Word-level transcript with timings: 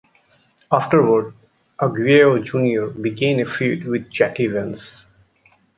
Afterward, 0.71 1.35
Aguayo 1.79 2.43
Junior 2.43 2.87
began 2.87 3.39
a 3.39 3.45
feud 3.45 3.83
with 3.83 4.09
Jack 4.09 4.39
Evans. 4.39 5.05